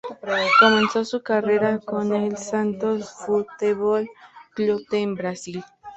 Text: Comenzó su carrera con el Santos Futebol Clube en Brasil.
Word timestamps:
Comenzó 0.59 1.05
su 1.05 1.21
carrera 1.21 1.77
con 1.77 2.11
el 2.15 2.35
Santos 2.35 3.11
Futebol 3.23 4.09
Clube 4.55 4.83
en 4.93 5.13
Brasil. 5.13 5.63